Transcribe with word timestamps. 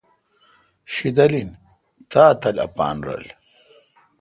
شدل 0.93 1.31
این 1.37 1.49
تاؘ 2.11 2.33
تل 2.41 2.57
اپان 2.65 2.97
رل 3.05 3.25